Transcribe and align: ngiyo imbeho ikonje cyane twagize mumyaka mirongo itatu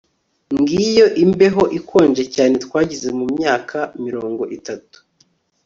ngiyo 0.59 1.05
imbeho 1.23 1.63
ikonje 1.79 2.23
cyane 2.33 2.53
twagize 2.65 3.07
mumyaka 3.17 3.77
mirongo 4.03 4.43
itatu 4.57 4.97